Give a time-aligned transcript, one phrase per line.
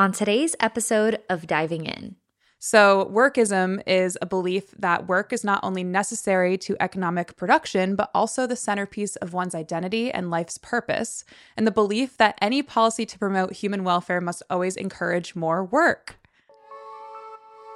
[0.00, 2.16] on today's episode of Diving In.
[2.58, 8.10] So, workism is a belief that work is not only necessary to economic production, but
[8.14, 11.22] also the centerpiece of one's identity and life's purpose,
[11.54, 16.18] and the belief that any policy to promote human welfare must always encourage more work.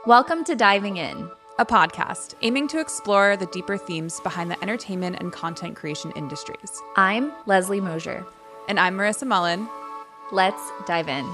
[0.06, 1.28] Welcome to Diving In,
[1.58, 6.80] a podcast aiming to explore the deeper themes behind the entertainment and content creation industries.
[6.96, 8.24] I'm Leslie Mosier.
[8.66, 9.68] And I'm Marissa Mullen.
[10.32, 11.30] Let's dive in.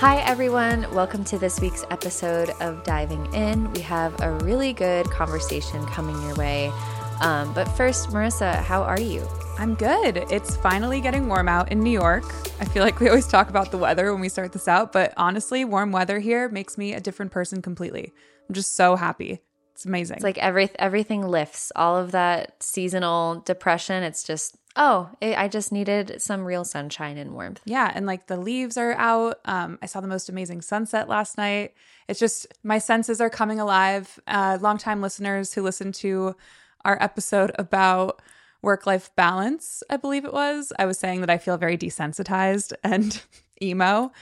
[0.00, 0.90] Hi, everyone.
[0.94, 3.70] Welcome to this week's episode of Diving In.
[3.74, 6.72] We have a really good conversation coming your way.
[7.20, 9.28] Um, but first, Marissa, how are you?
[9.58, 10.16] I'm good.
[10.30, 12.24] It's finally getting warm out in New York.
[12.60, 15.12] I feel like we always talk about the weather when we start this out, but
[15.18, 18.14] honestly, warm weather here makes me a different person completely.
[18.48, 19.40] I'm just so happy.
[19.74, 20.16] It's amazing.
[20.16, 21.72] It's like every everything lifts.
[21.76, 27.18] All of that seasonal depression, it's just oh, it, I just needed some real sunshine
[27.18, 27.60] and warmth.
[27.64, 29.40] Yeah, and like the leaves are out.
[29.44, 31.74] Um, I saw the most amazing sunset last night.
[32.08, 34.18] It's just my senses are coming alive.
[34.26, 36.36] Uh, longtime listeners who listened to
[36.84, 38.22] our episode about
[38.62, 42.72] work life balance, I believe it was, I was saying that I feel very desensitized
[42.84, 43.22] and
[43.62, 44.12] emo.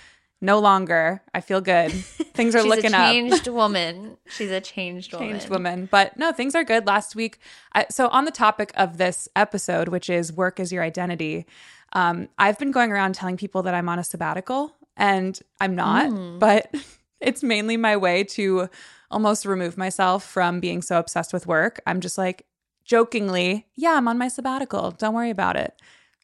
[0.41, 1.23] No longer.
[1.35, 1.91] I feel good.
[2.35, 3.13] Things are looking up.
[3.13, 4.17] She's a changed woman.
[4.29, 5.29] She's a changed woman.
[5.31, 5.89] Changed woman.
[5.91, 6.87] But no, things are good.
[6.87, 7.39] Last week,
[7.75, 11.47] I, so on the topic of this episode, which is work is your identity,
[11.93, 16.11] um, I've been going around telling people that I'm on a sabbatical, and I'm not.
[16.11, 16.39] Mm.
[16.39, 16.73] But
[17.21, 18.69] it's mainly my way to
[19.11, 21.81] almost remove myself from being so obsessed with work.
[21.87, 22.47] I'm just like
[22.85, 24.93] jokingly, yeah, I'm on my sabbatical.
[24.93, 25.75] Don't worry about it.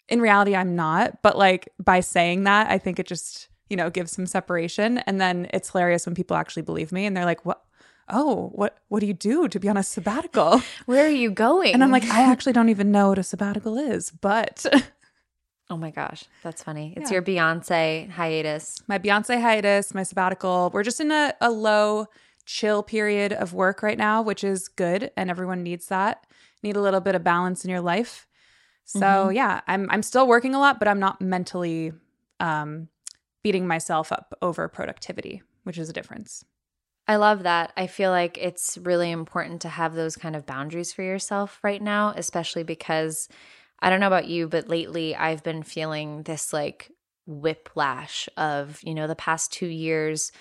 [0.08, 1.22] In reality, I'm not.
[1.22, 4.98] But like by saying that, I think it just you know, give some separation.
[4.98, 7.62] And then it's hilarious when people actually believe me and they're like, what?
[8.06, 10.60] Oh, what what do you do to be on a sabbatical?
[10.86, 11.72] Where are you going?
[11.72, 14.66] And I'm like, I actually don't even know what a sabbatical is, but
[15.70, 16.92] Oh my gosh, that's funny.
[16.96, 17.14] It's yeah.
[17.14, 18.82] your Beyonce hiatus.
[18.86, 20.70] My Beyonce hiatus, my sabbatical.
[20.74, 22.06] We're just in a, a low
[22.44, 26.26] chill period of work right now, which is good and everyone needs that.
[26.62, 28.26] Need a little bit of balance in your life.
[28.84, 29.32] So mm-hmm.
[29.32, 31.92] yeah, I'm I'm still working a lot, but I'm not mentally
[32.40, 32.88] um
[33.44, 36.44] beating myself up over productivity, which is a difference.
[37.06, 37.72] I love that.
[37.76, 41.80] I feel like it's really important to have those kind of boundaries for yourself right
[41.80, 43.28] now, especially because
[43.80, 46.90] I don't know about you, but lately I've been feeling this like
[47.26, 50.32] whiplash of, you know, the past two years.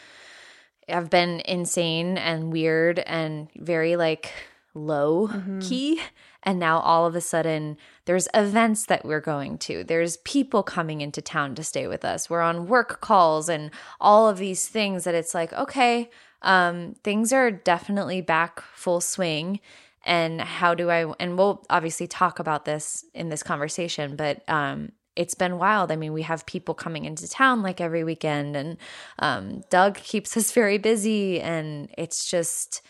[0.88, 4.32] I've been insane and weird and very like
[4.74, 5.60] low mm-hmm.
[5.60, 6.02] key.
[6.44, 9.84] And now all of a sudden, there's events that we're going to.
[9.84, 12.30] There's people coming into town to stay with us.
[12.30, 16.10] We're on work calls and all of these things that it's like, okay,
[16.42, 19.62] um, things are definitely back full swing.
[20.06, 24.92] And how do I, and we'll obviously talk about this in this conversation, but um,
[25.16, 25.92] it's been wild.
[25.92, 28.78] I mean, we have people coming into town like every weekend, and
[29.20, 32.82] um, Doug keeps us very busy, and it's just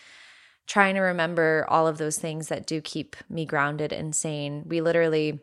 [0.67, 4.63] trying to remember all of those things that do keep me grounded and sane.
[4.65, 5.39] We literally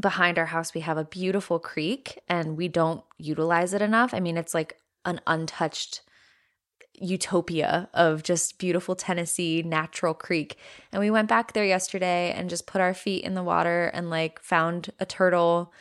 [0.00, 4.14] behind our house we have a beautiful creek and we don't utilize it enough.
[4.14, 6.02] I mean, it's like an untouched
[6.94, 10.56] utopia of just beautiful Tennessee natural creek.
[10.92, 14.10] And we went back there yesterday and just put our feet in the water and
[14.10, 15.72] like found a turtle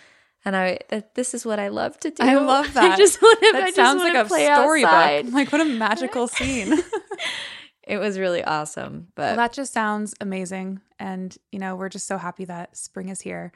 [0.45, 0.79] and I
[1.15, 2.23] this is what I love to do.
[2.23, 2.93] I love that.
[2.93, 3.51] I just want to.
[3.51, 5.33] That I sounds like a storybook.
[5.33, 6.77] Like what a magical scene.
[7.89, 9.07] it was really awesome.
[9.15, 10.79] But well, that just sounds amazing.
[10.99, 13.51] And, you know, we're just so happy that spring is here.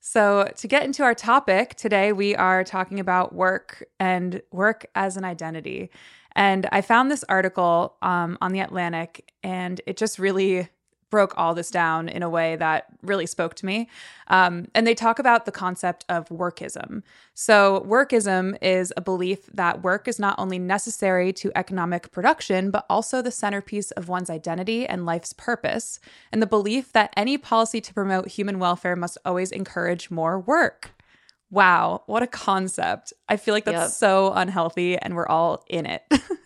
[0.00, 5.16] So, to get into our topic today, we are talking about work and work as
[5.16, 5.90] an identity.
[6.32, 10.68] And I found this article um, on The Atlantic, and it just really
[11.10, 13.88] broke all this down in a way that really spoke to me.
[14.28, 17.02] Um, and they talk about the concept of workism.
[17.34, 22.86] So, workism is a belief that work is not only necessary to economic production, but
[22.88, 26.00] also the centerpiece of one's identity and life's purpose,
[26.32, 30.92] and the belief that any policy to promote human welfare must always encourage more work.
[31.50, 33.12] Wow, what a concept.
[33.28, 33.90] I feel like that's yep.
[33.90, 36.02] so unhealthy and we're all in it.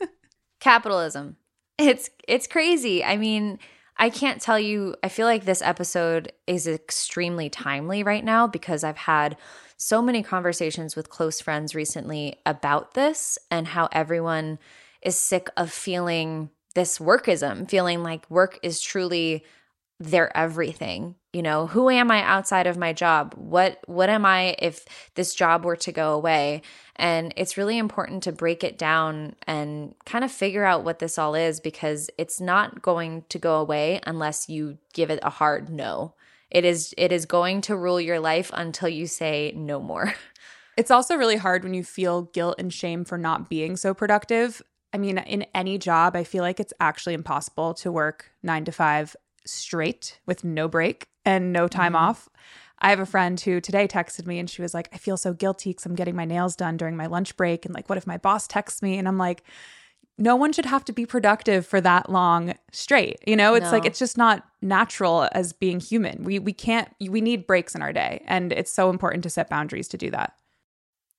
[0.60, 1.36] Capitalism.
[1.76, 3.04] It's it's crazy.
[3.04, 3.58] I mean,
[3.96, 8.82] I can't tell you, I feel like this episode is extremely timely right now because
[8.82, 9.36] I've had
[9.76, 14.58] so many conversations with close friends recently about this and how everyone
[15.02, 19.44] is sick of feeling this workism, feeling like work is truly
[20.00, 23.34] their everything you know who am i outside of my job?
[23.36, 24.84] What what am i if
[25.14, 26.62] this job were to go away?
[26.96, 31.18] And it's really important to break it down and kind of figure out what this
[31.18, 35.68] all is because it's not going to go away unless you give it a hard
[35.68, 36.14] no.
[36.50, 40.14] It is it is going to rule your life until you say no more.
[40.76, 44.60] It's also really hard when you feel guilt and shame for not being so productive.
[44.92, 48.72] I mean, in any job, I feel like it's actually impossible to work nine to
[48.72, 49.14] five
[49.46, 52.04] straight with no break and no time mm-hmm.
[52.04, 52.28] off.
[52.80, 55.32] I have a friend who today texted me and she was like, I feel so
[55.32, 57.64] guilty because I'm getting my nails done during my lunch break.
[57.64, 58.98] And like, what if my boss texts me?
[58.98, 59.42] And I'm like,
[60.18, 63.18] no one should have to be productive for that long straight.
[63.26, 63.70] You know, it's no.
[63.72, 66.24] like it's just not natural as being human.
[66.24, 69.48] We we can't we need breaks in our day and it's so important to set
[69.48, 70.34] boundaries to do that.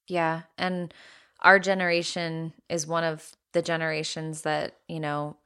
[0.08, 0.94] Yeah, and
[1.42, 5.38] our generation is one of the generations that, you know,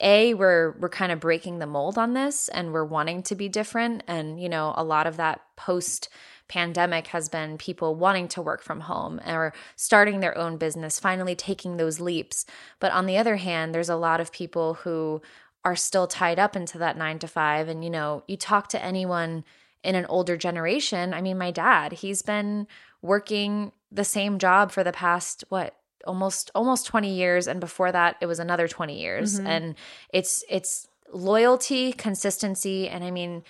[0.00, 3.48] a we're we're kind of breaking the mold on this and we're wanting to be
[3.48, 4.02] different.
[4.06, 6.08] And you know a lot of that post
[6.48, 11.34] pandemic has been people wanting to work from home or starting their own business finally
[11.34, 12.46] taking those leaps.
[12.80, 15.20] But on the other hand there's a lot of people who
[15.64, 18.82] are still tied up into that 9 to 5 and you know you talk to
[18.82, 19.44] anyone
[19.82, 22.66] in an older generation i mean my dad he's been
[23.02, 25.76] working the same job for the past what
[26.08, 29.38] almost almost 20 years and before that it was another 20 years.
[29.38, 29.46] Mm-hmm.
[29.46, 29.74] and
[30.12, 33.42] it's it's loyalty consistency and i mean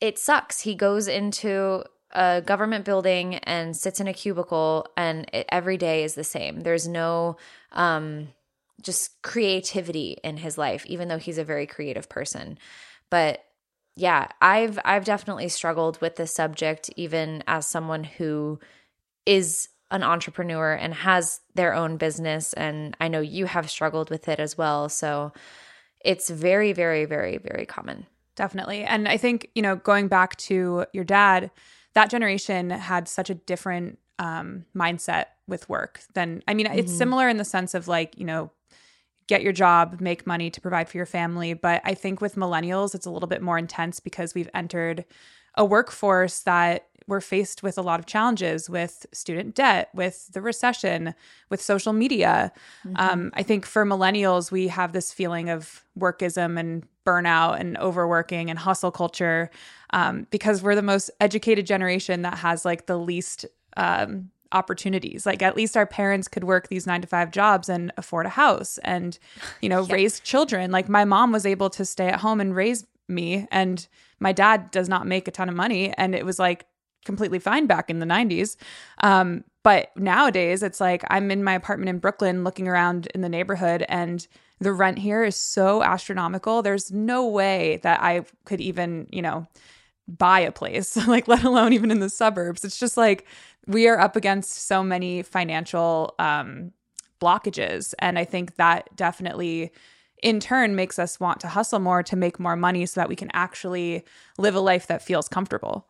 [0.00, 0.60] it sucks.
[0.60, 6.04] He goes into a government building and sits in a cubicle and it, every day
[6.04, 6.60] is the same.
[6.60, 7.38] There's no
[7.72, 8.28] um
[8.82, 12.58] just creativity in his life even though he's a very creative person.
[13.10, 13.42] But
[13.96, 18.58] yeah i've i've definitely struggled with this subject even as someone who
[19.24, 24.28] is an entrepreneur and has their own business and I know you have struggled with
[24.28, 25.32] it as well so
[26.04, 28.06] it's very very very very common
[28.36, 31.50] definitely and I think you know going back to your dad
[31.94, 36.78] that generation had such a different um, mindset with work than I mean mm-hmm.
[36.78, 38.50] it's similar in the sense of like you know
[39.26, 41.54] get your job, make money to provide for your family.
[41.54, 45.04] But I think with millennials, it's a little bit more intense because we've entered
[45.56, 50.40] a workforce that we're faced with a lot of challenges with student debt, with the
[50.40, 51.14] recession,
[51.50, 52.52] with social media.
[52.86, 52.96] Mm-hmm.
[52.96, 58.48] Um, I think for millennials, we have this feeling of workism and burnout and overworking
[58.50, 59.50] and hustle culture
[59.90, 63.44] um, because we're the most educated generation that has like the least
[63.76, 65.26] um, opportunities.
[65.26, 68.30] Like at least our parents could work these nine to five jobs and afford a
[68.30, 69.18] house and,
[69.60, 69.94] you know, yeah.
[69.94, 70.70] raise children.
[70.70, 73.86] Like my mom was able to stay at home and raise me and
[74.18, 76.64] my dad does not make a ton of money and it was like
[77.04, 78.56] completely fine back in the 90s
[79.02, 83.28] um, but nowadays it's like i'm in my apartment in brooklyn looking around in the
[83.28, 84.26] neighborhood and
[84.60, 86.62] the rent here is so astronomical.
[86.62, 89.46] There's no way that i could even you know
[90.06, 92.64] buy a place like let alone even in the suburbs.
[92.64, 93.26] It's just like
[93.66, 96.72] we are up against so many financial um,
[97.20, 97.94] blockages.
[98.00, 99.72] And i think that definitely
[100.22, 103.16] in turn makes us want to hustle more to make more money so that we
[103.16, 104.04] can actually
[104.38, 105.86] live a life that feels comfortable.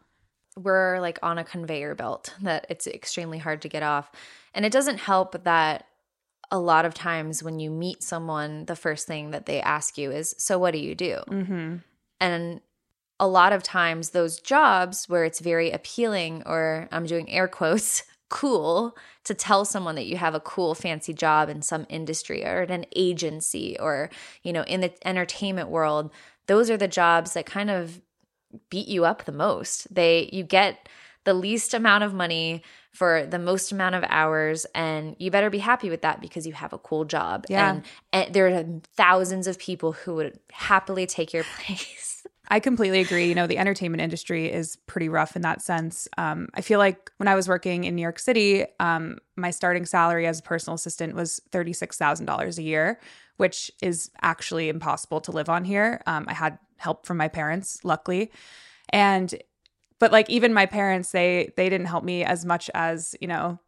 [0.57, 4.11] We're like on a conveyor belt that it's extremely hard to get off.
[4.55, 5.87] And it doesn't help that
[6.51, 10.11] a lot of times when you meet someone, the first thing that they ask you
[10.13, 11.21] is, So, what do you do?
[11.29, 11.77] Mm-hmm.
[12.21, 12.61] And
[13.19, 18.05] a lot of times, those jobs where it's very appealing, or I'm doing air quotes,
[18.31, 22.63] cool to tell someone that you have a cool fancy job in some industry or
[22.63, 24.11] at an agency or
[24.43, 26.11] you know in the entertainment world
[26.47, 28.01] those are the jobs that kind of
[28.71, 30.89] beat you up the most they you get
[31.25, 32.63] the least amount of money
[32.93, 36.53] for the most amount of hours and you better be happy with that because you
[36.53, 37.71] have a cool job yeah.
[37.71, 38.65] and, and there are
[38.97, 42.05] thousands of people who would happily take your place
[42.49, 43.27] I completely agree.
[43.27, 46.09] You know, the entertainment industry is pretty rough in that sense.
[46.19, 49.87] Um, I feel like when I was working in New York City, um, my starting
[49.87, 53.01] salary as a personal assistant was $36,000 a year,
[53.39, 56.03] which is actually impossible to live on here.
[56.07, 58.31] Um, I had help from my parents, luckily.
[58.91, 59.35] And
[59.99, 63.59] but like even my parents they they didn't help me as much as you know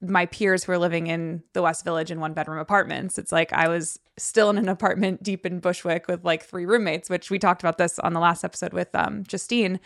[0.00, 3.18] my peers who are living in the West Village in one bedroom apartments.
[3.18, 7.08] It's like I was still in an apartment deep in Bushwick with like three roommates,
[7.08, 9.80] which we talked about this on the last episode with um, Justine.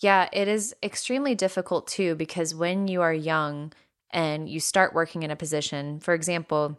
[0.00, 3.72] Yeah, it is extremely difficult too because when you are young
[4.10, 6.78] and you start working in a position, for example,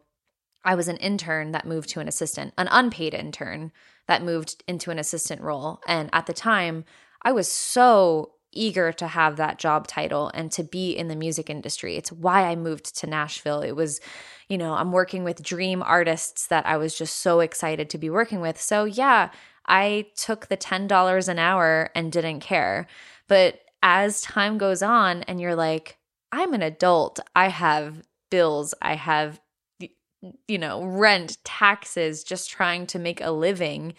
[0.63, 3.71] I was an intern that moved to an assistant, an unpaid intern
[4.07, 5.81] that moved into an assistant role.
[5.87, 6.85] And at the time,
[7.21, 11.49] I was so eager to have that job title and to be in the music
[11.49, 11.95] industry.
[11.95, 13.61] It's why I moved to Nashville.
[13.61, 13.99] It was,
[14.47, 18.09] you know, I'm working with dream artists that I was just so excited to be
[18.09, 18.59] working with.
[18.59, 19.29] So, yeah,
[19.67, 22.87] I took the $10 an hour and didn't care.
[23.27, 25.97] But as time goes on and you're like,
[26.31, 29.39] I'm an adult, I have bills, I have,
[30.47, 33.93] you know, rent, taxes, just trying to make a living,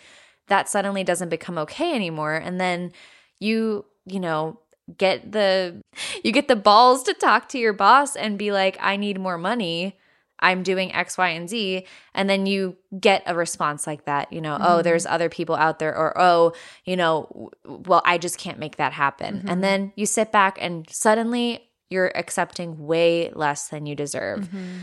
[0.48, 2.34] that suddenly doesn't become okay anymore.
[2.34, 2.92] And then
[3.38, 4.58] you you know,
[4.96, 5.82] get the
[6.24, 9.38] you get the balls to talk to your boss and be like I need more
[9.38, 9.96] money.
[10.42, 11.86] I'm doing X, Y, and Z.
[12.14, 14.64] And then you get a response like that, you know, mm-hmm.
[14.66, 16.54] oh, there's other people out there, or oh,
[16.86, 19.40] you know, well, I just can't make that happen.
[19.40, 19.48] Mm-hmm.
[19.50, 24.48] And then you sit back and suddenly you're accepting way less than you deserve.
[24.48, 24.78] Mm-hmm.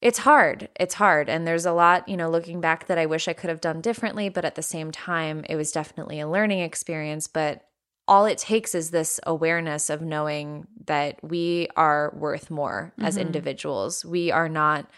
[0.00, 0.68] It's hard.
[0.78, 1.28] It's hard.
[1.28, 3.80] And there's a lot, you know, looking back that I wish I could have done
[3.80, 4.28] differently.
[4.28, 7.26] But at the same time, it was definitely a learning experience.
[7.26, 7.66] But
[8.08, 13.06] all it takes is this awareness of knowing that we are worth more mm-hmm.
[13.06, 14.04] as individuals.
[14.04, 14.90] We are not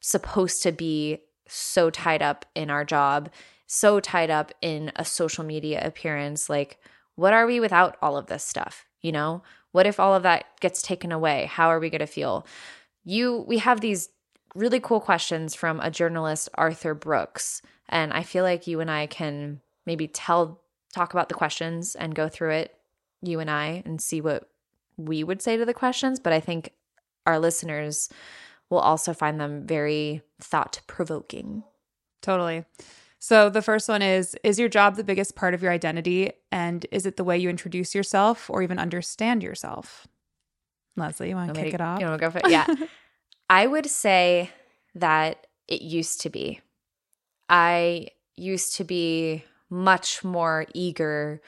[0.00, 3.30] supposed to be so tied up in our job,
[3.66, 6.48] so tied up in a social media appearance.
[6.48, 6.78] Like,
[7.16, 8.86] what are we without all of this stuff?
[9.00, 11.46] You know, what if all of that gets taken away?
[11.46, 12.46] How are we going to feel?
[13.04, 14.10] You, we have these
[14.54, 17.62] really cool questions from a journalist, Arthur Brooks.
[17.88, 20.60] And I feel like you and I can maybe tell,
[20.94, 22.74] talk about the questions and go through it,
[23.22, 24.48] you and I, and see what
[24.96, 26.20] we would say to the questions.
[26.20, 26.72] But I think
[27.26, 28.08] our listeners
[28.68, 31.64] will also find them very thought provoking.
[32.22, 32.64] Totally.
[33.18, 36.32] So the first one is Is your job the biggest part of your identity?
[36.50, 40.06] And is it the way you introduce yourself or even understand yourself?
[40.96, 42.00] Leslie, you want to kick it off?
[42.00, 42.44] You want to go for it?
[42.50, 42.66] Yeah.
[43.50, 44.50] I would say
[44.94, 46.60] that it used to be.
[47.48, 51.40] I used to be much more eager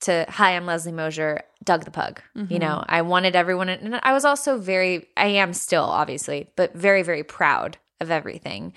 [0.00, 2.52] to hi i'm leslie mosier doug the pug mm-hmm.
[2.52, 6.74] you know i wanted everyone and i was also very i am still obviously but
[6.74, 8.72] very very proud of everything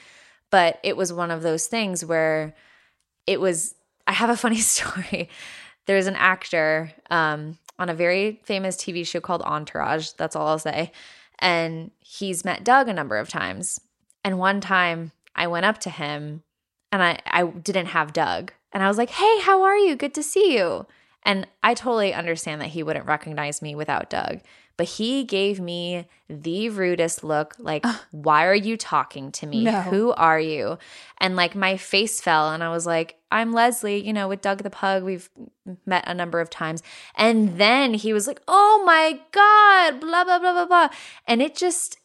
[0.54, 2.54] but it was one of those things where
[3.26, 3.74] it was,
[4.06, 5.28] I have a funny story.
[5.88, 10.12] There's an actor um, on a very famous TV show called Entourage.
[10.12, 10.92] That's all I'll say.
[11.40, 13.80] And he's met Doug a number of times.
[14.24, 16.44] And one time I went up to him
[16.92, 18.54] and I, I didn't have Doug.
[18.72, 19.96] And I was like, hey, how are you?
[19.96, 20.86] Good to see you.
[21.26, 24.42] And I totally understand that he wouldn't recognize me without Doug
[24.76, 29.66] but he gave me the rudest look like, why are you talking to me?
[29.66, 29.82] No.
[29.82, 30.80] Who are you?
[31.20, 34.64] And like my face fell, and I was like, I'm Leslie, you know, with Doug
[34.64, 35.04] the Pug.
[35.04, 35.30] We've
[35.86, 36.82] met a number of times.
[37.16, 40.90] And then he was like, oh my God, blah, blah, blah, blah, blah.
[41.28, 41.98] And it just,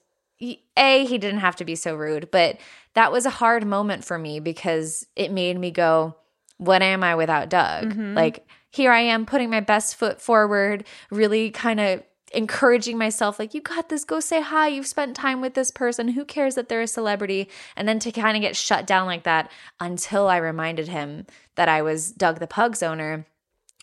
[0.77, 2.59] A, he didn't have to be so rude, but
[2.95, 6.17] that was a hard moment for me because it made me go,
[6.59, 7.93] what am I without Doug?
[7.93, 8.15] Mm-hmm.
[8.15, 12.03] Like, here I am putting my best foot forward, really kind of
[12.35, 16.09] encouraging myself like you got this go say hi you've spent time with this person
[16.09, 17.49] who cares that they're a celebrity?
[17.77, 21.69] And then to kind of get shut down like that until i reminded him that
[21.69, 23.27] i was doug the pug's owner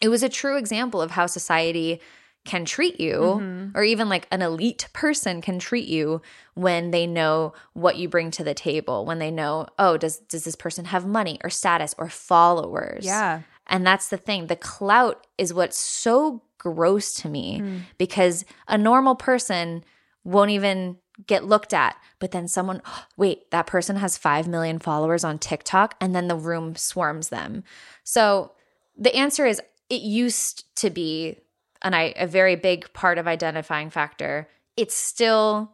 [0.01, 1.99] it was a true example of how society
[2.45, 3.75] can treat you mm-hmm.
[3.75, 6.21] or even like an elite person can treat you
[6.53, 10.43] when they know what you bring to the table when they know oh does does
[10.43, 13.03] this person have money or status or followers?
[13.03, 17.81] Yeah and that's the thing the clout is what's so gross to me mm.
[17.98, 19.84] because a normal person
[20.24, 21.95] won't even get looked at.
[22.19, 26.27] But then someone, oh, wait, that person has 5 million followers on TikTok, and then
[26.27, 27.63] the room swarms them.
[28.03, 28.51] So
[28.98, 31.38] the answer is it used to be
[31.81, 34.50] an, a very big part of identifying factor.
[34.75, 35.72] It still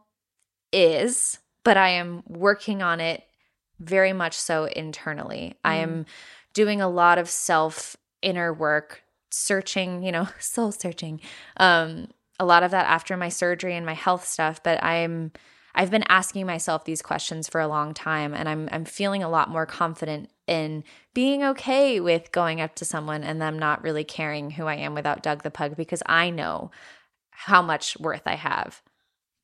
[0.74, 3.24] is, but I am working on it
[3.80, 5.56] very much so internally.
[5.56, 5.70] Mm.
[5.70, 6.06] I am
[6.54, 11.22] doing a lot of self inner work searching, you know, soul searching.
[11.58, 12.08] Um,
[12.40, 15.32] a lot of that after my surgery and my health stuff, but I'm
[15.74, 19.30] I've been asking myself these questions for a long time and I'm I'm feeling a
[19.30, 24.04] lot more confident in being okay with going up to someone and them not really
[24.04, 26.72] caring who I am without Doug the pug because I know
[27.30, 28.82] how much worth I have.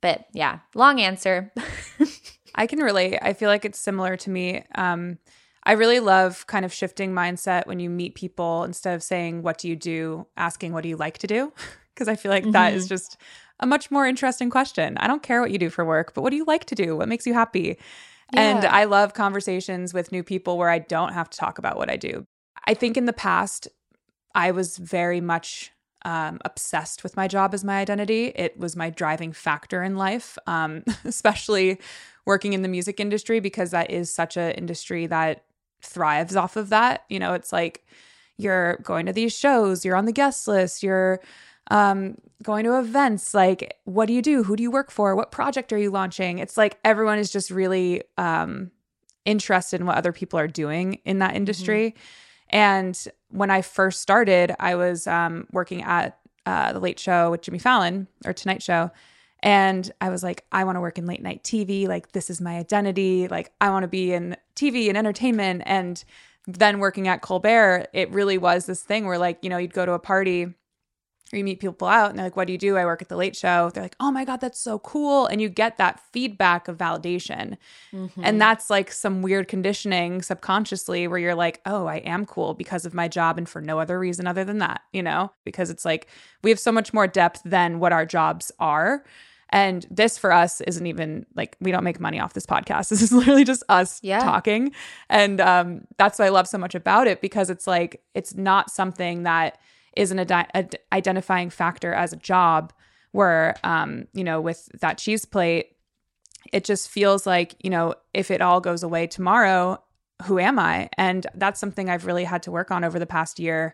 [0.02, 1.54] But yeah, long answer.
[2.56, 3.20] I can relate.
[3.22, 4.64] I feel like it's similar to me.
[4.76, 5.20] Um,
[5.67, 9.57] I really love kind of shifting mindset when you meet people instead of saying, What
[9.57, 10.25] do you do?
[10.38, 11.53] asking, What do you like to do?
[11.93, 12.51] Because I feel like mm-hmm.
[12.51, 12.89] that is mm-hmm.
[12.89, 13.17] just
[13.59, 15.00] a much more interesting question.
[15.00, 16.95] I don't care what you do for work, but what do you like to do?
[16.95, 17.79] What makes you happy?
[18.31, 18.39] Yeah.
[18.39, 21.89] And I love conversations with new people where I don't have to talk about what
[21.89, 22.27] I do.
[22.67, 23.67] I think in the past,
[24.36, 25.71] I was very much
[26.05, 28.25] um, obsessed with my job as my identity.
[28.36, 31.79] It was my driving factor in life, um, especially
[32.27, 35.45] working in the music industry, because that is such an industry that
[35.81, 37.03] thrives off of that.
[37.10, 37.86] You know, it's like
[38.38, 41.22] you're going to these shows, you're on the guest list, you're
[41.72, 43.34] um, going to events.
[43.34, 44.43] Like, what do you do?
[44.43, 45.15] Who do you work for?
[45.15, 46.39] What project are you launching?
[46.39, 48.72] It's like everyone is just really um,
[49.25, 51.91] interested in what other people are doing in that industry.
[51.91, 52.01] Mm-hmm.
[52.50, 57.41] And when I first started, I was um, working at uh, the Late Show with
[57.41, 58.91] Jimmy Fallon or Tonight Show.
[59.44, 61.88] And I was like, I want to work in late night TV.
[61.88, 63.27] Like, this is my identity.
[63.27, 65.63] Like, I want to be in TV and entertainment.
[65.65, 66.03] And
[66.48, 69.86] then working at Colbert, it really was this thing where, like, you know, you'd go
[69.86, 70.53] to a party
[71.31, 72.77] or you meet people out and they're like, What do you do?
[72.77, 73.69] I work at the late show.
[73.74, 75.25] They're like, Oh my God, that's so cool.
[75.27, 77.57] And you get that feedback of validation.
[77.93, 78.22] Mm-hmm.
[78.24, 82.86] And that's like some weird conditioning subconsciously where you're like, Oh, I am cool because
[82.86, 85.31] of my job and for no other reason other than that, you know?
[85.43, 86.07] Because it's like
[86.43, 89.03] we have so much more depth than what our jobs are.
[89.50, 92.89] And this for us isn't even like we don't make money off this podcast.
[92.98, 94.19] This is literally just us yeah.
[94.19, 94.72] talking.
[95.10, 98.72] And um, that's what I love so much about it because it's like it's not
[98.72, 99.60] something that
[99.98, 102.74] is an ad- identifying factor as a job.
[103.12, 105.77] Where um, you know, with that cheese plate,
[106.54, 109.82] it just feels like you know, if it all goes away tomorrow,
[110.24, 110.89] who am I?
[110.98, 113.74] And that's something I've really had to work on over the past year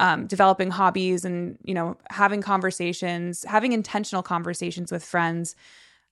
[0.00, 5.54] um, developing hobbies and you know having conversations having intentional conversations with friends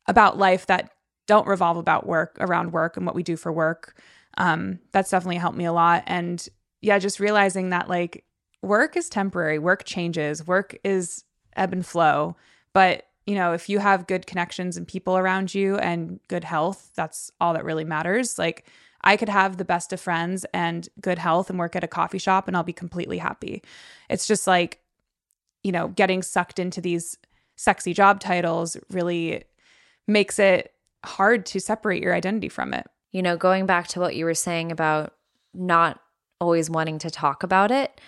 [0.06, 0.92] about life that
[1.26, 3.96] don't revolve about work around work and what we do for work
[4.38, 6.48] um, that's definitely helped me a lot and
[6.82, 8.24] yeah just realizing that like
[8.62, 11.24] work is temporary work changes work is
[11.56, 12.36] ebb and flow
[12.72, 16.90] but you know if you have good connections and people around you and good health
[16.94, 18.66] that's all that really matters like
[19.02, 22.18] I could have the best of friends and good health and work at a coffee
[22.18, 23.62] shop and I'll be completely happy.
[24.08, 24.80] It's just like,
[25.62, 27.16] you know, getting sucked into these
[27.56, 29.44] sexy job titles really
[30.06, 30.74] makes it
[31.04, 32.86] hard to separate your identity from it.
[33.12, 35.14] You know, going back to what you were saying about
[35.54, 36.00] not
[36.40, 38.00] always wanting to talk about it,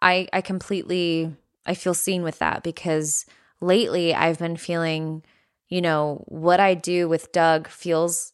[0.00, 1.34] I I completely
[1.66, 3.26] I feel seen with that because
[3.60, 5.22] lately I've been feeling,
[5.68, 8.32] you know, what I do with Doug feels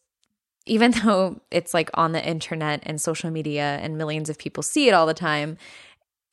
[0.65, 4.87] even though it's like on the internet and social media and millions of people see
[4.87, 5.57] it all the time,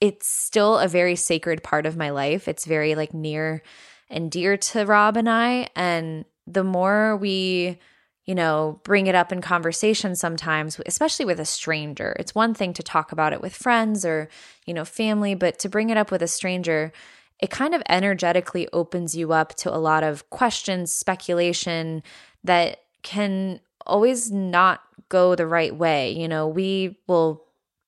[0.01, 2.49] it's still a very sacred part of my life.
[2.49, 3.63] It's very like near
[4.11, 5.69] and dear to Rob and I.
[5.77, 7.79] And the more we,
[8.25, 12.73] you know, bring it up in conversation sometimes, especially with a stranger, it's one thing
[12.73, 14.29] to talk about it with friends or,
[14.65, 16.93] you know, family, but to bring it up with a stranger,
[17.41, 22.03] it kind of energetically opens you up to a lot of questions, speculation
[22.45, 26.13] that can always not go the right way.
[26.13, 27.45] You know, we will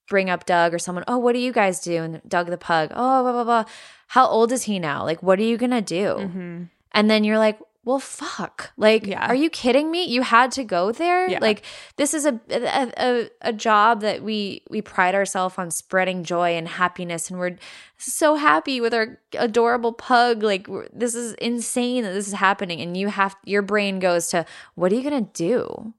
[0.08, 2.02] bring up Doug or someone, oh, what do you guys do?
[2.02, 3.64] And Doug the pug, oh, blah, blah, blah.
[4.08, 5.04] How old is he now?
[5.04, 6.04] Like, what are you going to do?
[6.04, 6.62] Mm-hmm.
[6.92, 8.72] And then you're like, well, fuck.
[8.76, 9.26] Like, yeah.
[9.26, 10.04] are you kidding me?
[10.04, 11.28] You had to go there.
[11.28, 11.38] Yeah.
[11.40, 11.62] Like,
[11.96, 16.56] this is a, a, a a job that we we pride ourselves on spreading joy
[16.56, 17.56] and happiness, and we're
[17.98, 20.42] so happy with our adorable pug.
[20.42, 24.46] Like, this is insane that this is happening, and you have your brain goes to
[24.74, 25.92] what are you gonna do,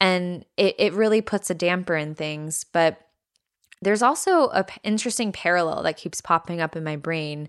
[0.00, 2.64] and it it really puts a damper in things.
[2.64, 3.00] But
[3.84, 7.48] there's also a p- interesting parallel that keeps popping up in my brain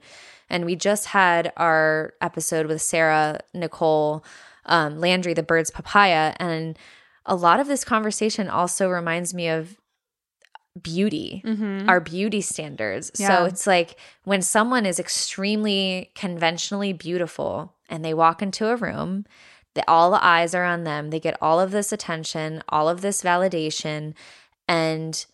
[0.50, 4.24] and we just had our episode with Sarah Nicole
[4.66, 6.34] um, Landry, the bird's papaya.
[6.40, 6.78] And
[7.26, 9.78] a lot of this conversation also reminds me of
[10.82, 11.90] beauty, mm-hmm.
[11.90, 13.12] our beauty standards.
[13.18, 13.28] Yeah.
[13.28, 19.26] So it's like when someone is extremely conventionally beautiful and they walk into a room,
[19.76, 21.10] that all the eyes are on them.
[21.10, 24.14] They get all of this attention, all of this validation,
[24.68, 25.26] and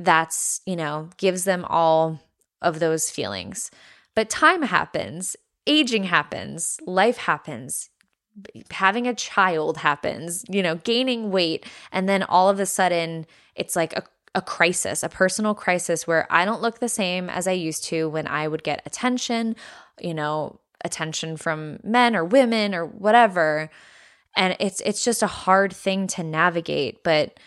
[0.00, 2.20] that's, you know, gives them all
[2.62, 3.70] of those feelings.
[4.16, 5.36] But time happens,
[5.66, 7.90] aging happens, life happens,
[8.70, 11.66] having a child happens, you know, gaining weight.
[11.92, 14.02] And then all of a sudden, it's like a,
[14.34, 18.08] a crisis, a personal crisis where I don't look the same as I used to
[18.08, 19.54] when I would get attention,
[20.00, 23.70] you know, attention from men or women or whatever.
[24.34, 27.38] And it's it's just a hard thing to navigate, but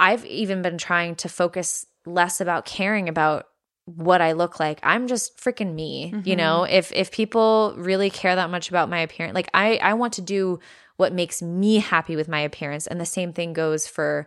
[0.00, 3.46] I've even been trying to focus less about caring about
[3.86, 4.80] what I look like.
[4.82, 6.28] I'm just freaking me, mm-hmm.
[6.28, 6.64] you know?
[6.64, 10.22] If if people really care that much about my appearance, like I I want to
[10.22, 10.60] do
[10.96, 14.26] what makes me happy with my appearance and the same thing goes for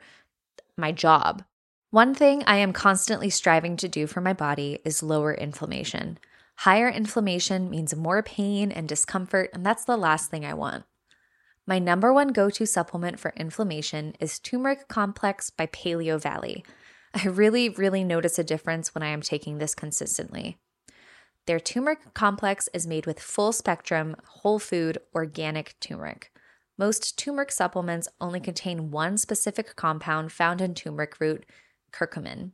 [0.78, 1.44] my job.
[1.92, 6.18] One thing I am constantly striving to do for my body is lower inflammation.
[6.58, 10.86] Higher inflammation means more pain and discomfort, and that's the last thing I want.
[11.68, 16.64] My number one go to supplement for inflammation is Turmeric Complex by Paleo Valley.
[17.14, 20.58] I really, really notice a difference when I am taking this consistently.
[21.46, 26.32] Their turmeric complex is made with full spectrum, whole food, organic turmeric.
[26.78, 31.46] Most turmeric supplements only contain one specific compound found in turmeric root,
[31.92, 32.52] curcumin.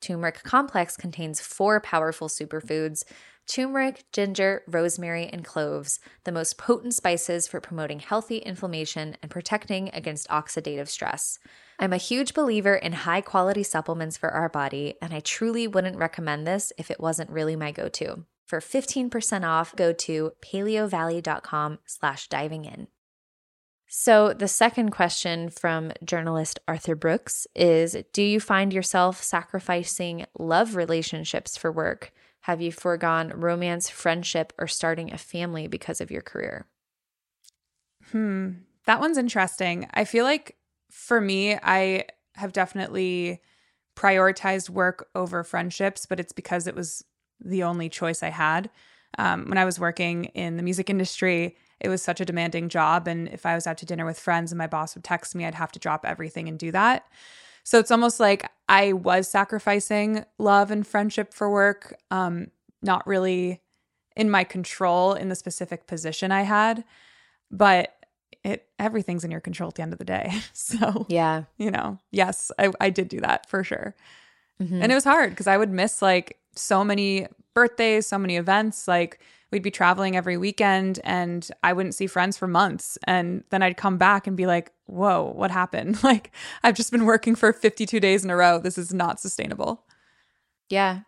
[0.00, 3.04] Turmeric complex contains four powerful superfoods
[3.48, 9.88] turmeric, ginger, rosemary, and cloves, the most potent spices for promoting healthy inflammation and protecting
[9.94, 11.38] against oxidative stress.
[11.78, 15.96] I'm a huge believer in high quality supplements for our body, and I truly wouldn't
[15.96, 18.24] recommend this if it wasn't really my go to.
[18.46, 22.88] For 15% off, go to paleovalley.com slash diving in.
[23.90, 30.76] So, the second question from journalist Arthur Brooks is Do you find yourself sacrificing love
[30.76, 32.12] relationships for work?
[32.48, 36.66] have you foregone romance, friendship, or starting a family because of your career?
[38.10, 38.52] Hmm.
[38.86, 39.86] That one's interesting.
[39.92, 40.56] I feel like
[40.90, 43.40] for me, I have definitely
[43.96, 47.04] prioritized work over friendships, but it's because it was
[47.40, 48.70] the only choice I had.
[49.18, 53.08] Um, when I was working in the music industry, it was such a demanding job.
[53.08, 55.44] And if I was out to dinner with friends and my boss would text me,
[55.44, 57.06] I'd have to drop everything and do that.
[57.64, 62.48] So it's almost like I was sacrificing love and friendship for work, um,
[62.82, 63.60] not really
[64.16, 66.84] in my control in the specific position I had.
[67.50, 67.94] But
[68.44, 70.32] it everything's in your control at the end of the day.
[70.52, 73.94] So yeah, you know, yes, I, I did do that for sure.
[74.60, 74.82] Mm-hmm.
[74.82, 78.88] And it was hard because I would miss like so many birthdays, so many events.
[78.88, 79.20] Like
[79.50, 82.98] we'd be traveling every weekend and I wouldn't see friends for months.
[83.04, 86.02] And then I'd come back and be like, whoa, what happened?
[86.08, 88.58] Like I've just been working for 52 days in a row.
[88.58, 89.84] This is not sustainable.
[90.68, 91.00] Yeah.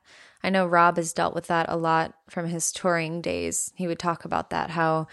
[0.43, 3.73] I know Rob has dealt with that a lot from his touring days.
[3.75, 5.07] He would talk about that, how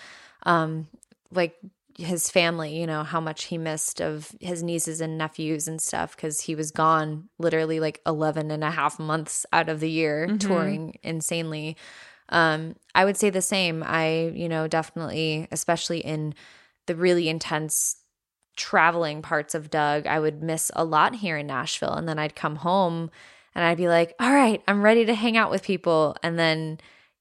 [0.44, 0.88] um
[1.32, 1.56] like
[1.98, 6.16] his family, you know, how much he missed of his nieces and nephews and stuff
[6.16, 10.28] because he was gone literally like 11 and a half months out of the year
[10.28, 10.38] mm-hmm.
[10.38, 11.76] touring insanely.
[12.30, 13.84] Um, I would say the same.
[13.84, 16.36] I, you know, definitely, especially in
[16.86, 17.98] the really intense
[18.56, 21.94] traveling parts of Doug, I would miss a lot here in Nashville.
[21.94, 23.10] And then I'd come home
[23.56, 26.16] and I'd be like, all right, I'm ready to hang out with people.
[26.22, 26.80] And then,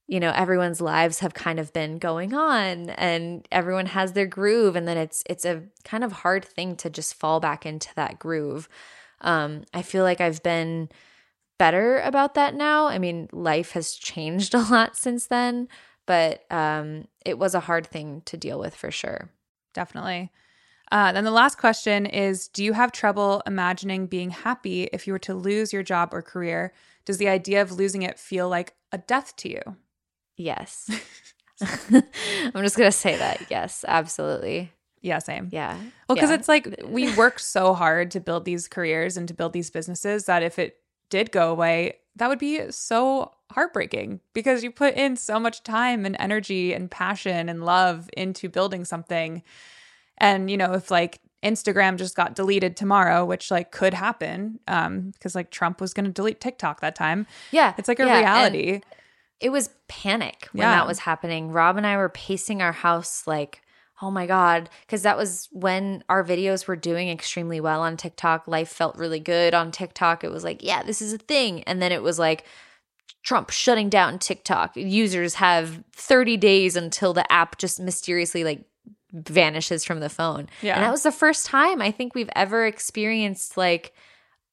[0.08, 4.76] you know everyone's lives have kind of been going on and everyone has their groove
[4.76, 8.18] and then it's it's a kind of hard thing to just fall back into that
[8.18, 8.68] groove
[9.22, 10.88] um i feel like i've been
[11.58, 15.68] better about that now i mean life has changed a lot since then
[16.06, 19.30] but um it was a hard thing to deal with for sure
[19.74, 20.30] definitely
[20.92, 25.12] uh, then the last question is Do you have trouble imagining being happy if you
[25.12, 26.72] were to lose your job or career?
[27.04, 29.76] Does the idea of losing it feel like a death to you?
[30.36, 30.90] Yes.
[31.60, 33.46] I'm just going to say that.
[33.50, 34.72] Yes, absolutely.
[35.00, 35.48] Yeah, same.
[35.52, 35.76] Yeah.
[36.08, 36.36] Well, because yeah.
[36.36, 40.26] it's like we work so hard to build these careers and to build these businesses
[40.26, 45.16] that if it did go away, that would be so heartbreaking because you put in
[45.16, 49.42] so much time and energy and passion and love into building something.
[50.18, 55.12] And, you know, if like Instagram just got deleted tomorrow, which like could happen, um,
[55.12, 57.26] because like Trump was going to delete TikTok that time.
[57.52, 57.74] Yeah.
[57.78, 58.80] It's like a yeah, reality.
[59.40, 60.76] It was panic when yeah.
[60.76, 61.50] that was happening.
[61.50, 63.62] Rob and I were pacing our house like,
[64.02, 64.70] oh my God.
[64.82, 68.48] Because that was when our videos were doing extremely well on TikTok.
[68.48, 70.24] Life felt really good on TikTok.
[70.24, 71.62] It was like, yeah, this is a thing.
[71.64, 72.44] And then it was like,
[73.26, 74.76] Trump shutting down TikTok.
[74.76, 78.62] Users have 30 days until the app just mysteriously like
[79.12, 80.48] vanishes from the phone.
[80.62, 80.74] Yeah.
[80.74, 83.92] And that was the first time I think we've ever experienced like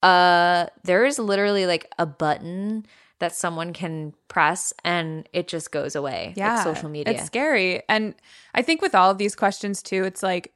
[0.02, 2.86] uh there is literally like a button
[3.24, 6.34] that someone can press and it just goes away.
[6.36, 6.56] Yeah.
[6.56, 7.14] Like social media.
[7.14, 7.82] It's scary.
[7.88, 8.16] And
[8.54, 10.54] I think with all of these questions too, it's like,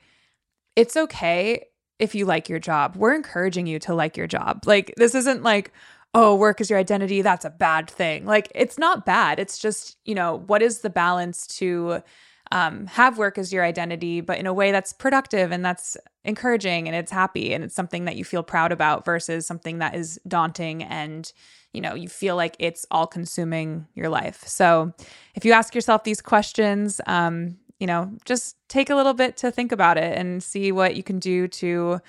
[0.75, 1.65] it's okay
[1.97, 2.97] if you like your job.
[2.97, 4.63] We're encouraging you to like your job.
[4.65, 5.71] Like, this isn't like,
[6.13, 7.21] oh, work is your identity.
[7.21, 8.25] That's a bad thing.
[8.25, 9.39] Like, it's not bad.
[9.39, 12.03] It's just, you know, what is the balance to
[12.51, 16.87] um, have work as your identity, but in a way that's productive and that's encouraging
[16.87, 20.19] and it's happy and it's something that you feel proud about versus something that is
[20.27, 21.31] daunting and
[21.73, 24.43] you know, you feel like it's all consuming your life.
[24.47, 24.93] So
[25.35, 29.51] if you ask yourself these questions, um, you know, just take a little bit to
[29.51, 32.01] think about it and see what you can do to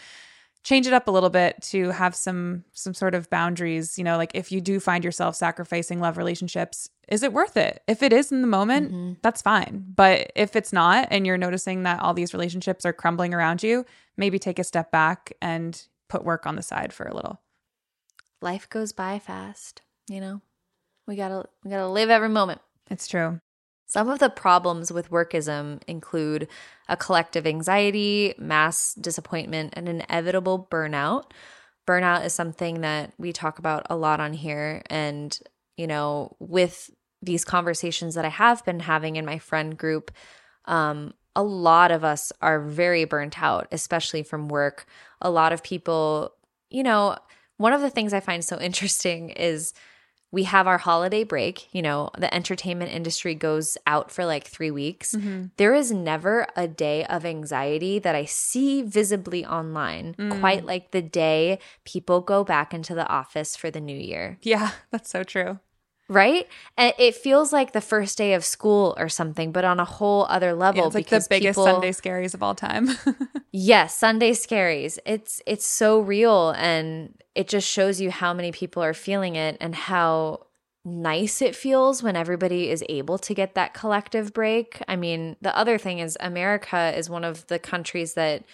[0.65, 4.17] change it up a little bit to have some some sort of boundaries you know
[4.17, 8.13] like if you do find yourself sacrificing love relationships is it worth it if it
[8.13, 9.13] is in the moment mm-hmm.
[9.23, 13.33] that's fine but if it's not and you're noticing that all these relationships are crumbling
[13.33, 13.85] around you
[14.17, 17.41] maybe take a step back and put work on the side for a little
[18.41, 20.41] life goes by fast, you know?
[21.07, 22.61] We gotta we gotta live every moment.
[22.91, 23.41] It's true.
[23.87, 26.49] Some of the problems with workism include
[26.89, 31.31] a collective anxiety, mass disappointment, and inevitable burnout.
[31.87, 34.83] Burnout is something that we talk about a lot on here.
[34.91, 35.37] And,
[35.79, 36.91] you know, with
[37.23, 40.11] these conversations that I have been having in my friend group,
[40.67, 44.85] um, a lot of us are very burnt out, especially from work.
[45.23, 46.35] A lot of people,
[46.69, 47.17] you know,
[47.59, 49.75] one of the things I find so interesting is
[50.31, 51.73] we have our holiday break.
[51.73, 55.15] You know, the entertainment industry goes out for like three weeks.
[55.15, 55.47] Mm-hmm.
[55.57, 60.41] There is never a day of anxiety that I see visibly online, mm.
[60.41, 64.39] quite like the day people go back into the office for the new year.
[64.43, 65.61] Yeah, that's so true
[66.09, 66.49] right?
[66.77, 70.27] And it feels like the first day of school or something, but on a whole
[70.29, 70.83] other level.
[70.83, 72.91] Yeah, it's like the biggest people, Sunday scaries of all time.
[73.53, 74.99] yes, Sunday scaries.
[75.05, 79.57] It's it's so real, and it just shows you how many people are feeling it
[79.61, 80.47] and how
[80.85, 84.81] nice it feels when everybody is able to get that collective break.
[84.89, 88.45] I mean, the other thing is America is one of the countries that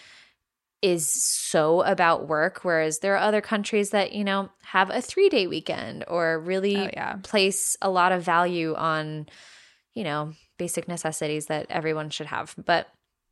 [0.84, 5.46] is so about work whereas there are other countries that, you know, have a 3-day
[5.46, 7.16] weekend or really Oh, yeah.
[7.22, 9.26] place a lot of value on,
[9.94, 12.54] you know, basic necessities that everyone should have.
[12.62, 12.88] But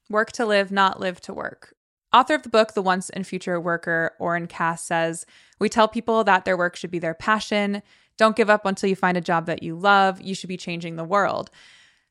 [0.09, 1.75] Work to live, not live to work.
[2.13, 5.27] Author of the book, The Once and Future Worker, Oren Cass says,
[5.61, 7.83] We tell people that their work should be their passion.
[8.19, 10.21] Don't give up until you find a job that you love.
[10.21, 11.51] You should be changing the world.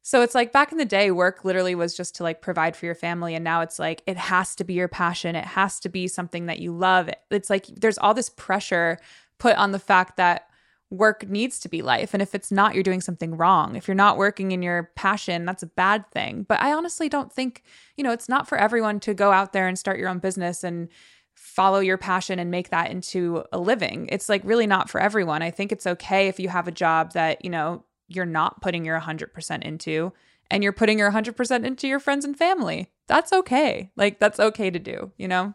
[0.01, 2.85] So it's like back in the day, work literally was just to like provide for
[2.85, 3.35] your family.
[3.35, 5.35] And now it's like it has to be your passion.
[5.35, 7.09] It has to be something that you love.
[7.29, 8.97] It's like there's all this pressure
[9.37, 10.47] put on the fact that
[10.89, 12.13] work needs to be life.
[12.13, 13.75] And if it's not, you're doing something wrong.
[13.75, 16.43] If you're not working in your passion, that's a bad thing.
[16.43, 17.63] But I honestly don't think,
[17.95, 20.63] you know, it's not for everyone to go out there and start your own business
[20.63, 20.89] and
[21.35, 24.09] follow your passion and make that into a living.
[24.11, 25.41] It's like really not for everyone.
[25.41, 28.85] I think it's okay if you have a job that, you know, you're not putting
[28.85, 30.13] your 100% into
[30.49, 32.91] and you're putting your 100% into your friends and family.
[33.07, 33.91] That's okay.
[33.95, 35.53] Like that's okay to do, you know?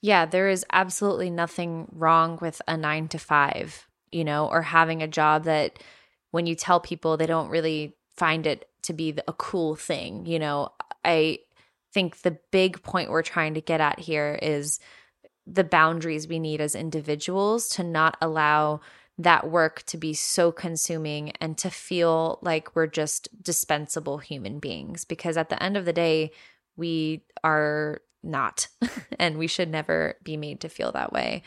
[0.00, 5.02] Yeah, there is absolutely nothing wrong with a nine to five, you know, or having
[5.02, 5.78] a job that
[6.30, 10.26] when you tell people they don't really find it to be a cool thing.
[10.26, 10.70] You know,
[11.04, 11.38] I
[11.92, 14.78] think the big point we're trying to get at here is
[15.46, 18.80] the boundaries we need as individuals to not allow
[19.18, 25.04] that work to be so consuming and to feel like we're just dispensable human beings.
[25.04, 26.30] Because at the end of the day,
[26.76, 28.68] we are not,
[29.18, 31.42] and we should never be made to feel that way.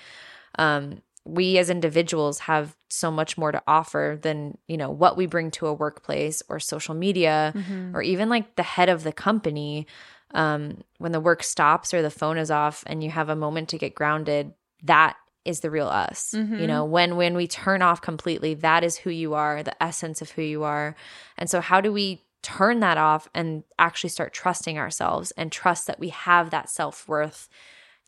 [0.59, 5.27] Um, we as individuals have so much more to offer than you know what we
[5.27, 7.95] bring to a workplace or social media Mm-hmm.
[7.95, 9.85] or even like the head of the company
[10.33, 13.69] um, when the work stops or the phone is off and you have a moment
[13.69, 14.53] to get grounded
[14.83, 16.33] that is the real us.
[16.35, 16.59] Mhm.
[16.59, 20.21] you know when when we turn off completely that is who you are the essence
[20.21, 20.95] of who you are.
[21.37, 25.85] And so how do we turn that off and actually start trusting ourselves and trust
[25.87, 27.47] that we have that self-worth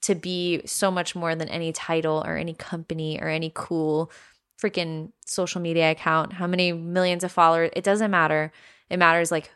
[0.02, 4.12] to be so much more than any title or any company or any cool
[4.62, 8.52] freaking social media account how many millions of followers it doesn't matter.
[8.89, 9.52] It matters like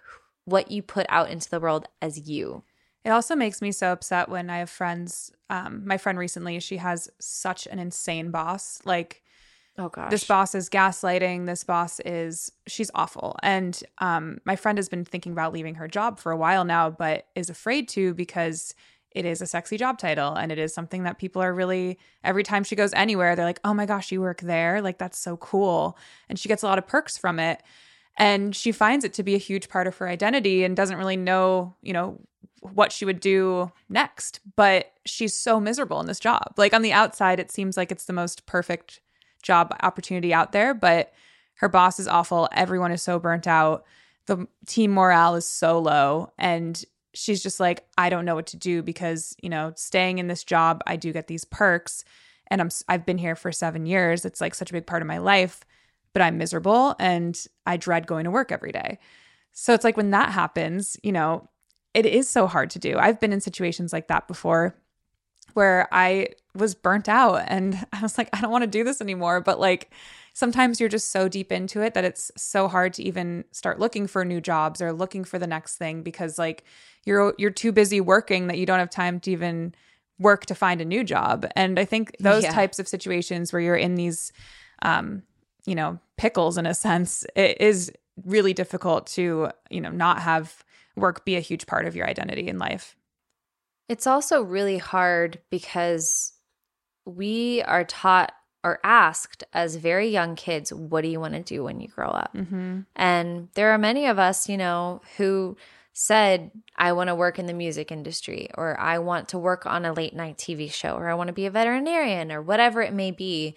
[0.45, 2.63] what you put out into the world as you
[3.05, 5.31] It also makes me so upset when I have friends.
[5.49, 8.81] Um, my friend recently, she has such an insane boss.
[8.85, 9.23] Like
[9.77, 11.45] oh gosh this boss is gaslighting.
[11.45, 13.37] This boss is she's awful.
[13.43, 16.89] And um, my friend has been thinking about leaving her job for a while now,
[16.89, 18.73] but is afraid to because
[19.11, 22.43] it is a sexy job title and it is something that people are really every
[22.43, 25.37] time she goes anywhere they're like oh my gosh you work there like that's so
[25.37, 25.97] cool
[26.29, 27.63] and she gets a lot of perks from it
[28.17, 31.17] and she finds it to be a huge part of her identity and doesn't really
[31.17, 32.19] know you know
[32.61, 36.53] what she would do next but she's so miserable in this job.
[36.57, 38.99] Like on the outside it seems like it's the most perfect
[39.41, 41.13] job opportunity out there but
[41.57, 42.47] her boss is awful.
[42.51, 43.85] Everyone is so burnt out.
[44.27, 46.31] The team morale is so low.
[46.37, 50.27] And she's just like I don't know what to do because you know staying in
[50.27, 52.03] this job I do get these perks.
[52.47, 54.25] And I'm I've been here for 7 years.
[54.25, 55.61] It's like such a big part of my life
[56.13, 58.97] but I'm miserable and I dread going to work every day.
[59.51, 61.49] So it's like when that happens you know
[61.97, 64.75] it is so hard to do I've been in situations like that before
[65.53, 69.01] where I was burnt out and I was like I don't want to do this
[69.01, 69.91] anymore but like
[70.33, 74.05] sometimes you're just so deep into it that it's so hard to even start looking
[74.07, 76.63] for new jobs or looking for the next thing because like
[77.05, 79.73] you're you're too busy working that you don't have time to even
[80.19, 82.53] work to find a new job and i think those Yeah.
[82.53, 84.31] types of situations where you're in these
[84.81, 85.23] um
[85.65, 87.91] you know pickles in a sense it is
[88.25, 90.63] really difficult to you know not have
[90.97, 92.95] work be a huge part of your identity in life
[93.87, 96.33] It's also really hard because
[97.05, 98.33] we are taught
[98.63, 102.09] or asked as very young kids, what do you want to do when you grow
[102.09, 102.33] up?
[102.35, 102.81] mm-hmm.
[102.95, 105.55] And there are many of us, you know, who
[105.93, 109.85] said, I want to work in the music industry, or I want to work on
[109.85, 112.93] a late night TV show, or I want to be a veterinarian, or whatever it
[112.93, 113.55] may be.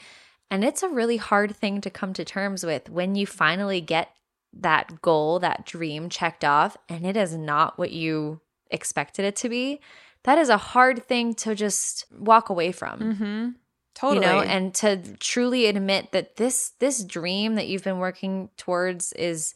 [0.50, 4.14] And it's a really hard thing to come to terms with when you finally get
[4.52, 9.48] that goal, that dream checked off, and it is not what you expected it to
[9.48, 9.80] be.
[10.24, 13.48] That is a hard thing to just walk away from Mm-hmm.
[13.94, 14.24] Totally.
[14.26, 19.12] you know and to truly admit that this this dream that you've been working towards
[19.14, 19.52] is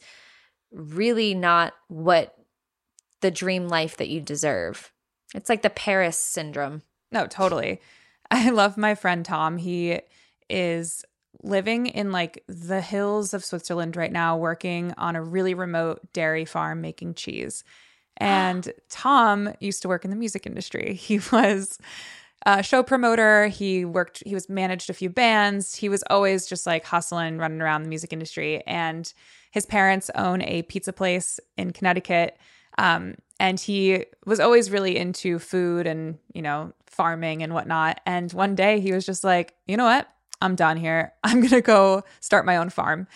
[0.71, 2.35] really not what
[3.21, 4.91] the dream life that you deserve
[5.33, 6.81] it's like the paris syndrome
[7.11, 7.79] No, totally.
[8.31, 9.57] I love my friend Tom.
[9.57, 9.99] He
[10.49, 11.05] is
[11.45, 16.45] living in like the hills of Switzerland right now, working on a really remote dairy
[16.45, 17.63] farm making cheese.
[18.17, 20.93] And Tom used to work in the music industry.
[21.01, 21.77] He was
[22.45, 23.47] a show promoter.
[23.47, 25.75] He worked, he was managed a few bands.
[25.75, 28.63] He was always just like hustling, running around the music industry.
[28.65, 29.11] And
[29.51, 32.37] his parents own a pizza place in Connecticut.
[32.77, 37.99] Um, and he was always really into food and, you know, farming and whatnot.
[38.05, 40.07] And one day he was just like, you know what?
[40.41, 41.13] I'm done here.
[41.23, 43.07] I'm going to go start my own farm.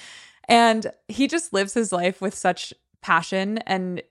[0.48, 3.60] And he just lives his life with such passion.
[3.60, 4.02] And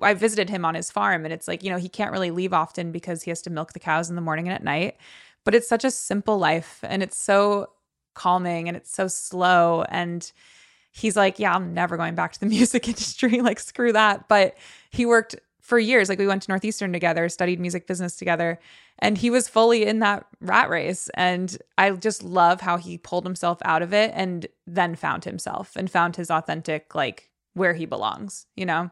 [0.00, 2.52] I visited him on his farm, and it's like, you know, he can't really leave
[2.52, 4.96] often because he has to milk the cows in the morning and at night.
[5.44, 7.70] But it's such a simple life, and it's so
[8.14, 9.84] calming and it's so slow.
[9.88, 10.30] And
[10.90, 13.40] he's like, Yeah, I'm never going back to the music industry.
[13.40, 14.28] like, screw that.
[14.28, 14.56] But
[14.90, 15.36] he worked
[15.68, 16.08] for years.
[16.08, 18.58] Like, we went to Northeastern together, studied music business together
[19.00, 21.10] and he was fully in that rat race.
[21.12, 25.76] And i just love how he pulled himself out of it and then found himself
[25.76, 28.90] and found his authentic like where he belongs you know?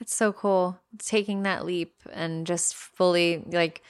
[0.00, 0.78] It's so cool.
[0.98, 3.82] Taking that leap and just fully like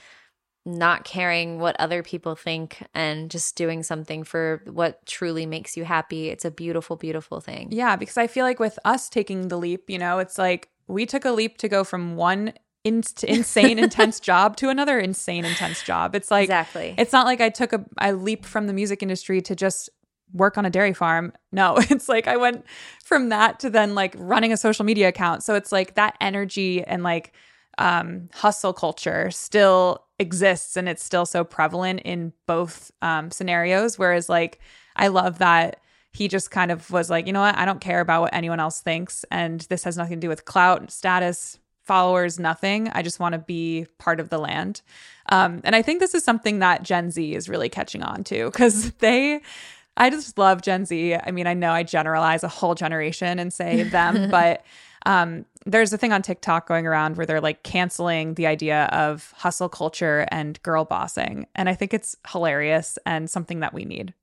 [0.64, 5.84] not caring what other people think and just doing something for what truly makes you
[5.84, 6.28] happy.
[6.28, 7.68] It's a beautiful beautiful thing.
[7.72, 11.06] Yeah because i feel like with us taking the leap you know it's like we
[11.06, 12.52] took a leap to go from one
[12.84, 16.14] in- insane intense job to another insane intense job.
[16.14, 16.94] It's like exactly.
[16.98, 19.90] It's not like I took a, a leap from the music industry to just
[20.32, 21.32] work on a dairy farm.
[21.50, 22.64] No, it's like I went
[23.04, 25.42] from that to then like running a social media account.
[25.42, 27.32] So it's like that energy and like
[27.78, 33.98] um, hustle culture still exists and it's still so prevalent in both um, scenarios.
[33.98, 34.60] Whereas like
[34.96, 35.80] I love that
[36.12, 38.60] he just kind of was like, you know what, I don't care about what anyone
[38.60, 42.88] else thinks, and this has nothing to do with clout, status, followers, nothing.
[42.88, 44.82] I just want to be part of the land.
[45.30, 48.46] Um, and I think this is something that Gen Z is really catching on to
[48.46, 49.40] because they,
[49.96, 51.16] I just love Gen Z.
[51.16, 54.64] I mean, I know I generalize a whole generation and say them, but
[55.06, 59.32] um, there's a thing on TikTok going around where they're like canceling the idea of
[59.36, 61.46] hustle culture and girl bossing.
[61.54, 64.14] And I think it's hilarious and something that we need.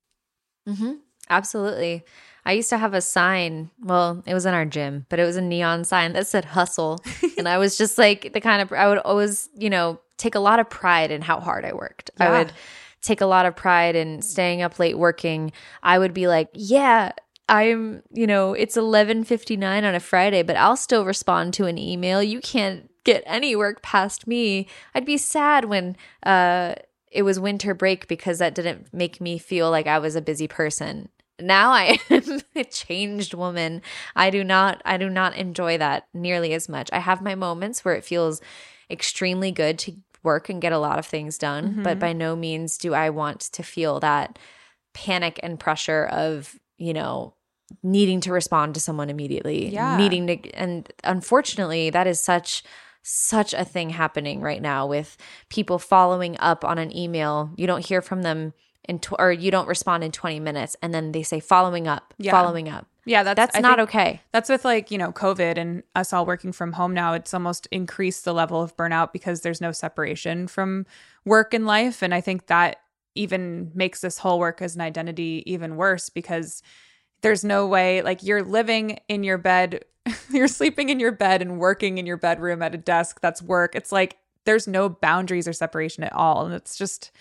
[0.67, 0.93] Mm-hmm.
[1.29, 2.03] Absolutely.
[2.45, 3.69] I used to have a sign.
[3.81, 6.99] Well, it was in our gym, but it was a neon sign that said hustle.
[7.37, 10.39] and I was just like the kind of, I would always, you know, take a
[10.39, 12.11] lot of pride in how hard I worked.
[12.19, 12.27] Yeah.
[12.27, 12.53] I would
[13.01, 15.51] take a lot of pride in staying up late working.
[15.83, 17.11] I would be like, yeah,
[17.47, 22.21] I'm, you know, it's 11:59 on a Friday, but I'll still respond to an email.
[22.21, 24.67] You can't get any work past me.
[24.93, 26.75] I'd be sad when uh
[27.11, 30.47] it was winter break because that didn't make me feel like I was a busy
[30.47, 31.09] person
[31.41, 33.81] now I am a changed woman.
[34.15, 36.89] I do not I do not enjoy that nearly as much.
[36.91, 38.41] I have my moments where it feels
[38.89, 41.83] extremely good to work and get a lot of things done, mm-hmm.
[41.83, 44.37] but by no means do I want to feel that
[44.93, 47.33] panic and pressure of, you know,
[47.83, 49.95] needing to respond to someone immediately, yeah.
[49.95, 52.63] needing to and unfortunately that is such
[53.01, 55.17] such a thing happening right now with
[55.49, 57.51] people following up on an email.
[57.55, 58.53] You don't hear from them
[58.89, 62.13] in tw- or you don't respond in 20 minutes and then they say following up
[62.17, 62.31] yeah.
[62.31, 62.87] following up.
[63.05, 64.21] Yeah that's that's not okay.
[64.31, 67.67] that's with like you know covid and us all working from home now it's almost
[67.71, 70.85] increased the level of burnout because there's no separation from
[71.25, 72.81] work and life and i think that
[73.15, 76.61] even makes this whole work as an identity even worse because
[77.21, 79.83] there's no way like you're living in your bed
[80.29, 83.75] you're sleeping in your bed and working in your bedroom at a desk that's work.
[83.75, 87.11] It's like there's no boundaries or separation at all and it's just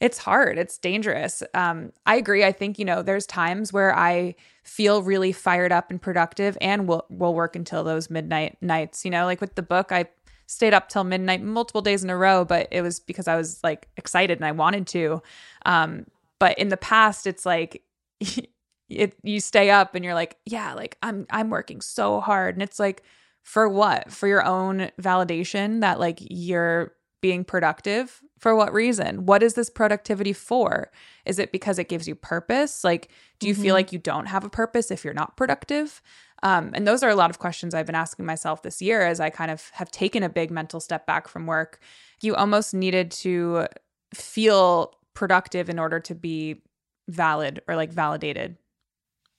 [0.00, 0.58] it's hard.
[0.58, 1.42] It's dangerous.
[1.52, 2.42] Um, I agree.
[2.42, 4.34] I think, you know, there's times where I
[4.64, 9.04] feel really fired up and productive and will will work until those midnight nights.
[9.04, 10.06] You know, like with the book, I
[10.46, 13.62] stayed up till midnight multiple days in a row, but it was because I was
[13.62, 15.22] like excited and I wanted to.
[15.66, 16.06] Um,
[16.38, 17.82] but in the past, it's like
[18.88, 22.54] it you stay up and you're like, yeah, like I'm I'm working so hard.
[22.54, 23.02] And it's like,
[23.42, 24.10] for what?
[24.10, 29.26] For your own validation that like you're being productive for what reason?
[29.26, 30.90] What is this productivity for?
[31.26, 32.82] Is it because it gives you purpose?
[32.82, 33.62] Like, do you mm-hmm.
[33.62, 36.02] feel like you don't have a purpose if you're not productive?
[36.42, 39.20] Um, and those are a lot of questions I've been asking myself this year as
[39.20, 41.80] I kind of have taken a big mental step back from work.
[42.22, 43.66] You almost needed to
[44.14, 46.62] feel productive in order to be
[47.08, 48.56] valid or like validated,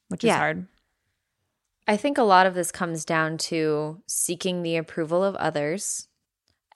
[0.09, 0.35] which yeah.
[0.35, 0.67] is hard.
[1.87, 6.07] I think a lot of this comes down to seeking the approval of others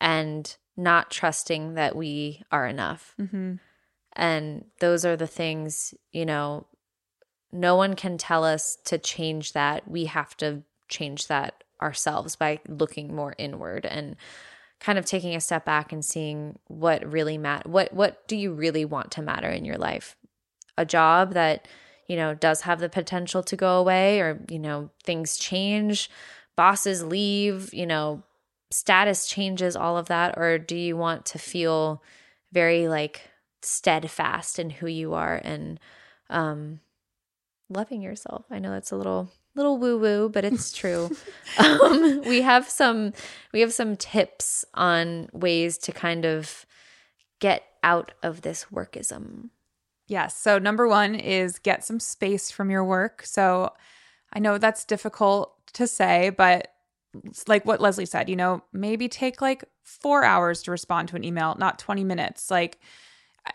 [0.02, 3.16] and not trusting that we are enough.
[3.20, 3.56] Mm-hmm.
[4.14, 6.68] And those are the things, you know,
[7.52, 9.90] no one can tell us to change that.
[9.90, 14.16] We have to change that ourselves by looking more inward and
[14.80, 18.54] kind of taking a step back and seeing what really matter what what do you
[18.54, 20.16] really want to matter in your life
[20.78, 21.68] a job that
[22.08, 26.10] you know does have the potential to go away or you know things change
[26.56, 28.22] bosses leave you know
[28.76, 32.04] status changes all of that or do you want to feel
[32.52, 33.22] very like
[33.62, 35.80] steadfast in who you are and
[36.30, 36.80] um
[37.70, 38.46] loving yourself.
[38.52, 41.10] I know that's a little little woo woo, but it's true.
[41.58, 43.14] um, we have some
[43.54, 46.66] we have some tips on ways to kind of
[47.40, 49.50] get out of this workism.
[50.08, 50.38] Yes.
[50.38, 53.24] So number one is get some space from your work.
[53.26, 53.74] So
[54.34, 56.75] I know that's difficult to say, but
[57.48, 61.24] like what Leslie said, you know, maybe take like four hours to respond to an
[61.24, 62.50] email, not 20 minutes.
[62.50, 62.80] Like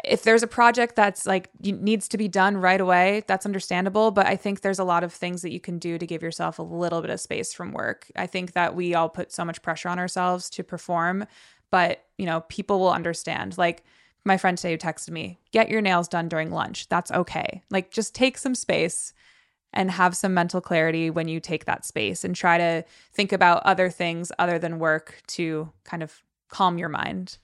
[0.05, 4.25] if there's a project that's like needs to be done right away that's understandable but
[4.25, 6.63] i think there's a lot of things that you can do to give yourself a
[6.63, 8.07] little bit of space from work.
[8.15, 11.27] I think that we all put so much pressure on ourselves to perform
[11.71, 13.57] but you know people will understand.
[13.57, 13.83] Like
[14.25, 16.89] my friend today who texted me get your nails done during lunch.
[16.89, 17.63] That's okay.
[17.71, 19.13] Like just take some space
[19.73, 23.63] and have some mental clarity when you take that space and try to think about
[23.65, 27.39] other things other than work to kind of calm your mind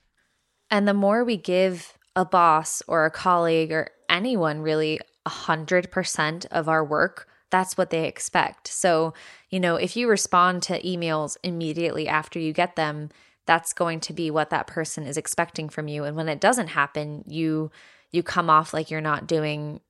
[0.70, 6.68] and the more we give a boss or a colleague or anyone really 100% of
[6.68, 8.68] our work, that's what they expect.
[8.68, 9.14] So,
[9.50, 13.10] you know, if you respond to emails immediately after you get them,
[13.46, 16.02] that's going to be what that person is expecting from you.
[16.02, 17.70] And when it doesn't happen, you
[18.10, 19.80] you come off like you're not doing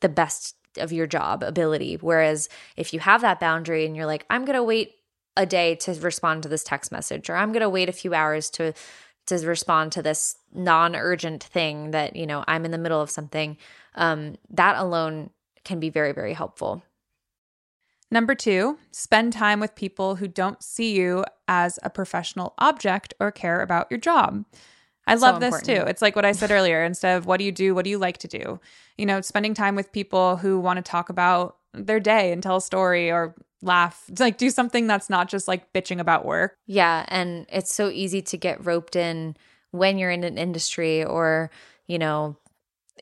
[0.00, 1.96] the best of your job ability.
[2.00, 4.94] Whereas if you have that boundary and you're like, I'm going to wait
[5.36, 8.12] a day to respond to this text message or I'm going to wait a few
[8.12, 8.74] hours to
[9.28, 13.56] to respond to this non-urgent thing that you know i'm in the middle of something
[13.94, 15.30] um, that alone
[15.64, 16.82] can be very very helpful
[18.10, 23.30] number two spend time with people who don't see you as a professional object or
[23.30, 24.44] care about your job
[25.08, 25.84] I love so this too.
[25.86, 26.84] It's like what I said earlier.
[26.84, 28.60] Instead of what do you do, what do you like to do?
[28.96, 32.56] You know, spending time with people who want to talk about their day and tell
[32.56, 37.04] a story or laugh like do something that's not just like bitching about work yeah
[37.08, 39.36] and it's so easy to get roped in
[39.72, 41.50] when you're in an industry or
[41.88, 42.36] you know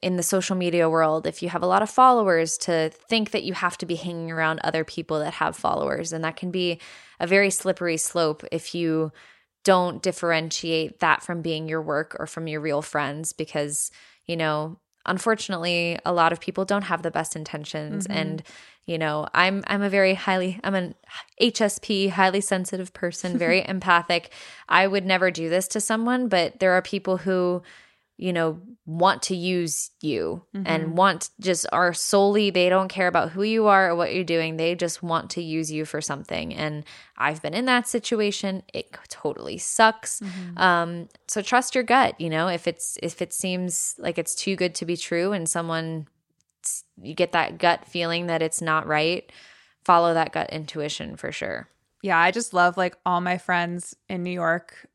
[0.02, 3.44] in the social media world if you have a lot of followers to think that
[3.44, 6.80] you have to be hanging around other people that have followers and that can be
[7.20, 9.12] a very slippery slope if you
[9.66, 13.90] don't differentiate that from being your work or from your real friends because
[14.24, 18.16] you know unfortunately a lot of people don't have the best intentions mm-hmm.
[18.16, 18.42] and
[18.84, 20.94] you know i'm i'm a very highly i'm an
[21.40, 24.32] hsp highly sensitive person very empathic
[24.68, 27.60] i would never do this to someone but there are people who
[28.16, 30.64] you know want to use you mm-hmm.
[30.66, 34.22] and want just are solely they don't care about who you are or what you're
[34.22, 34.56] doing.
[34.56, 36.54] They just want to use you for something.
[36.54, 36.84] And
[37.18, 38.62] i've been in that situation.
[38.72, 40.20] It totally sucks.
[40.20, 40.58] Mm-hmm.
[40.58, 44.56] um so trust your gut you know if it's if it seems like it's too
[44.56, 46.06] good to be true and someone
[47.00, 49.30] you get that gut feeling that it's not right
[49.84, 51.68] follow that gut intuition for sure.
[52.02, 54.88] Yeah i just love like all my friends in new york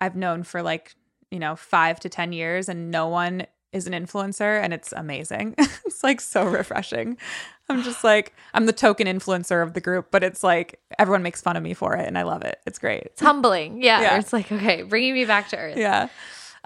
[0.00, 0.94] i've known for like
[1.34, 5.56] you know, five to 10 years and no one is an influencer and it's amazing.
[5.58, 7.18] it's like so refreshing.
[7.68, 11.42] I'm just like, I'm the token influencer of the group, but it's like everyone makes
[11.42, 12.60] fun of me for it and I love it.
[12.66, 13.02] It's great.
[13.02, 13.82] It's humbling.
[13.82, 14.00] Yeah.
[14.00, 14.18] yeah.
[14.18, 15.76] It's like, okay, bringing me back to earth.
[15.76, 16.08] Yeah.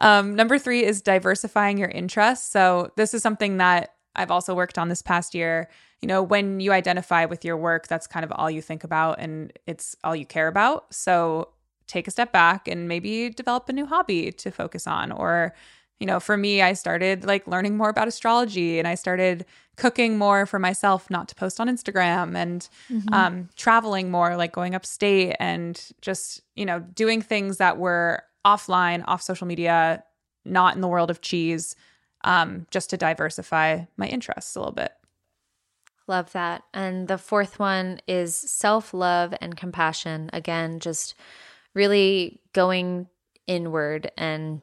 [0.01, 2.47] Um, number three is diversifying your interests.
[2.47, 5.71] So this is something that I've also worked on this past year.
[6.03, 9.19] You know, when you identify with your work, that's kind of all you think about
[9.19, 10.93] and it's all you care about.
[10.93, 11.49] So
[11.89, 15.11] take a step back and maybe develop a new hobby to focus on.
[15.11, 15.55] Or
[15.99, 19.45] you know for me i started like learning more about astrology and i started
[19.77, 23.13] cooking more for myself not to post on instagram and mm-hmm.
[23.13, 29.03] um, traveling more like going upstate and just you know doing things that were offline
[29.09, 30.05] off social media
[30.45, 31.75] not in the world of cheese
[32.25, 34.93] um, just to diversify my interests a little bit.
[36.07, 36.63] Love that.
[36.73, 40.31] And the fourth one is self-love and compassion.
[40.33, 41.15] Again just
[41.79, 43.07] really going
[43.47, 44.61] inward and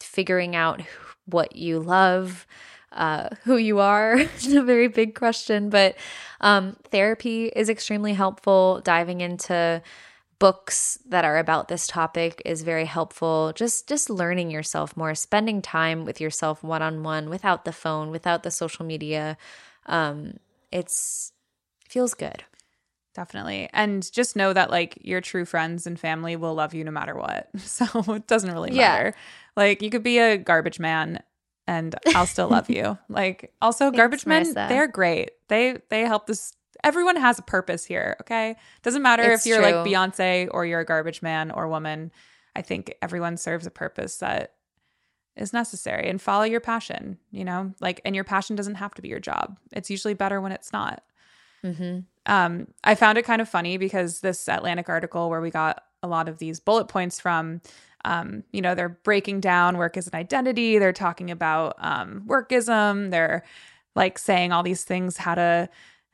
[0.00, 0.80] figuring out
[1.26, 2.46] what you love,
[2.92, 4.16] uh, who you are.
[4.18, 5.96] it's a very big question, but
[6.40, 8.80] um, therapy is extremely helpful.
[8.84, 9.82] Diving into
[10.38, 13.52] books that are about this topic is very helpful.
[13.56, 18.10] Just just learning yourself more, spending time with yourself one on one, without the phone,
[18.10, 19.36] without the social media.
[19.86, 20.38] Um,
[20.70, 21.32] it's
[21.88, 22.44] feels good.
[23.14, 23.68] Definitely.
[23.72, 27.14] And just know that like your true friends and family will love you no matter
[27.14, 27.48] what.
[27.58, 29.06] So it doesn't really matter.
[29.14, 29.22] Yeah.
[29.56, 31.22] Like you could be a garbage man
[31.66, 32.98] and I'll still love you.
[33.08, 34.68] Like also Thanks, garbage men, Marissa.
[34.68, 35.30] they're great.
[35.48, 36.52] They they help this
[36.82, 38.56] everyone has a purpose here, okay?
[38.82, 39.72] Doesn't matter it's if you're true.
[39.72, 42.12] like Beyonce or you're a garbage man or woman.
[42.56, 44.54] I think everyone serves a purpose that
[45.36, 47.72] is necessary and follow your passion, you know?
[47.80, 49.56] Like and your passion doesn't have to be your job.
[49.72, 51.02] It's usually better when it's not.
[51.64, 52.00] Mm-hmm.
[52.26, 56.08] Um, I found it kind of funny because this Atlantic article where we got a
[56.08, 57.60] lot of these bullet points from
[58.04, 60.78] um, you know, they're breaking down work as an identity.
[60.78, 63.10] They're talking about um, workism.
[63.10, 63.44] They're
[63.94, 65.68] like saying all these things, how to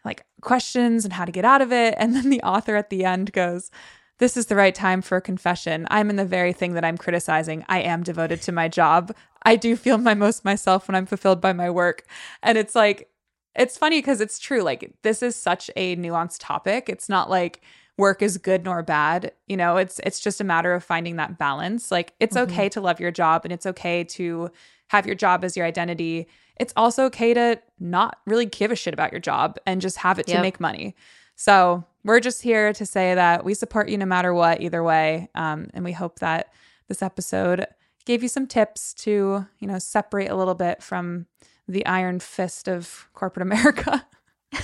[0.05, 1.95] like questions and how to get out of it.
[1.99, 3.71] And then the author at the end goes,
[4.19, 5.87] This is the right time for a confession.
[5.91, 7.65] I'm in the very thing that I'm criticizing.
[7.69, 9.15] I am devoted to my job.
[9.43, 12.05] I do feel my most myself when I'm fulfilled by my work.
[12.43, 13.09] And it's like,
[13.55, 14.63] it's funny because it's true.
[14.63, 16.89] Like, this is such a nuanced topic.
[16.89, 17.63] It's not like,
[18.01, 21.39] work is good nor bad you know it's it's just a matter of finding that
[21.39, 22.51] balance like it's mm-hmm.
[22.51, 24.51] okay to love your job and it's okay to
[24.89, 26.27] have your job as your identity
[26.57, 30.19] it's also okay to not really give a shit about your job and just have
[30.19, 30.39] it yep.
[30.39, 30.97] to make money
[31.37, 35.29] so we're just here to say that we support you no matter what either way
[35.35, 36.53] um, and we hope that
[36.89, 37.67] this episode
[38.05, 41.27] gave you some tips to you know separate a little bit from
[41.69, 44.07] the iron fist of corporate america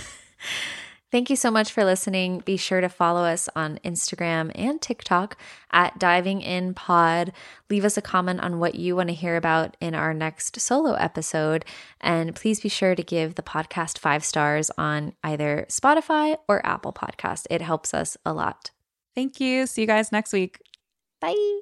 [1.13, 2.41] Thank you so much for listening.
[2.41, 5.39] Be sure to follow us on Instagram and TikTok
[5.71, 7.33] at Diving In Pod.
[7.71, 10.95] Leave us a comment on what you want to hear about in our next solo
[10.95, 11.65] episode.
[12.01, 16.93] And please be sure to give the podcast five stars on either Spotify or Apple
[16.93, 17.47] Podcast.
[17.51, 18.73] It helps us a lot.
[19.15, 19.67] Thank you.
[19.67, 20.61] See you guys next week.
[21.21, 21.61] Bye.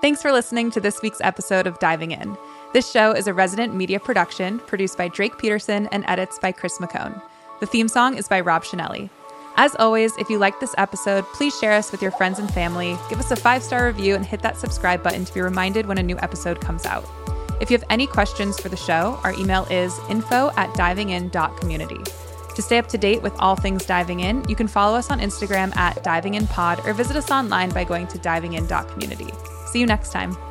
[0.00, 2.38] Thanks for listening to this week's episode of Diving In.
[2.72, 6.78] This show is a resident media production produced by Drake Peterson and edits by Chris
[6.78, 7.20] McCone.
[7.58, 9.10] The theme song is by Rob Chanelli.
[9.56, 12.96] As always, if you liked this episode, please share us with your friends and family,
[13.10, 15.98] give us a five star review, and hit that subscribe button to be reminded when
[15.98, 17.04] a new episode comes out.
[17.60, 21.98] If you have any questions for the show, our email is info at divingin.community.
[22.54, 25.18] To stay up to date with all things diving in, you can follow us on
[25.18, 29.32] Instagram at divinginpod or visit us online by going to divingin.community.
[29.70, 30.47] See you next time.